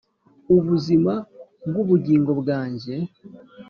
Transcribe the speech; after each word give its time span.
ubuzima 0.55 1.13
bw'ubugingo 1.67 2.29
bwanjye 2.41 2.95